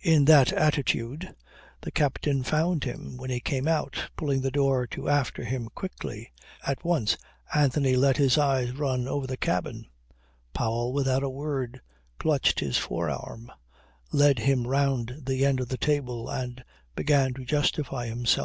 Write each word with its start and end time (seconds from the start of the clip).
In 0.00 0.24
that 0.24 0.54
attitude 0.54 1.36
the 1.82 1.90
captain 1.90 2.42
found 2.42 2.84
him, 2.84 3.18
when 3.18 3.28
he 3.28 3.40
came 3.40 3.68
out, 3.68 4.08
pulling 4.16 4.40
the 4.40 4.50
door 4.50 4.86
to 4.86 5.06
after 5.10 5.44
him 5.44 5.68
quickly. 5.74 6.32
At 6.66 6.82
once 6.82 7.18
Anthony 7.54 7.94
let 7.94 8.16
his 8.16 8.38
eyes 8.38 8.72
run 8.72 9.06
all 9.06 9.16
over 9.16 9.26
the 9.26 9.36
cabin. 9.36 9.84
Powell, 10.54 10.94
without 10.94 11.22
a 11.22 11.28
word, 11.28 11.82
clutched 12.18 12.60
his 12.60 12.78
forearm, 12.78 13.52
led 14.10 14.38
him 14.38 14.66
round 14.66 15.24
the 15.26 15.44
end 15.44 15.60
of 15.60 15.68
the 15.68 15.76
table 15.76 16.26
and 16.26 16.64
began 16.94 17.34
to 17.34 17.44
justify 17.44 18.06
himself. 18.06 18.44